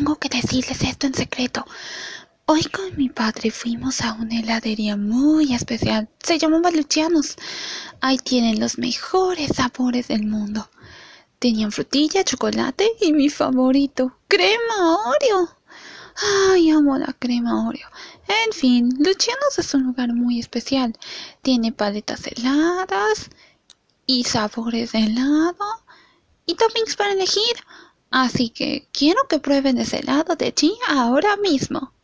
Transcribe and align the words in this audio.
tengo 0.00 0.16
que 0.16 0.30
decirles 0.30 0.82
esto 0.82 1.06
en 1.06 1.12
secreto. 1.12 1.66
Hoy 2.46 2.62
con 2.64 2.96
mi 2.96 3.10
padre 3.10 3.50
fuimos 3.50 4.00
a 4.00 4.14
una 4.14 4.40
heladería 4.40 4.96
muy 4.96 5.52
especial. 5.52 6.08
Se 6.22 6.38
llamaba 6.38 6.70
Lucianos. 6.70 7.36
Ahí 8.00 8.16
tienen 8.16 8.60
los 8.60 8.78
mejores 8.78 9.56
sabores 9.56 10.08
del 10.08 10.26
mundo. 10.26 10.70
Tenían 11.38 11.70
frutilla, 11.70 12.24
chocolate 12.24 12.90
y 13.02 13.12
mi 13.12 13.28
favorito, 13.28 14.16
crema 14.26 14.96
Oreo. 15.04 15.54
Ay, 16.48 16.70
amo 16.70 16.96
la 16.96 17.12
crema 17.12 17.68
Oreo. 17.68 17.88
En 18.46 18.52
fin, 18.54 18.88
Lucianos 18.98 19.58
es 19.58 19.74
un 19.74 19.82
lugar 19.82 20.14
muy 20.14 20.40
especial. 20.40 20.98
Tiene 21.42 21.72
paletas 21.72 22.26
heladas 22.26 23.28
y 24.06 24.24
sabores 24.24 24.92
de 24.92 25.00
helado 25.00 25.84
y 26.46 26.54
toppings 26.54 26.96
para 26.96 27.12
elegir. 27.12 27.56
Así 28.10 28.50
que 28.50 28.88
quiero 28.92 29.20
que 29.28 29.38
prueben 29.38 29.78
ese 29.78 29.98
helado 29.98 30.36
de 30.36 30.52
ti 30.52 30.76
ahora 30.88 31.36
mismo. 31.36 31.92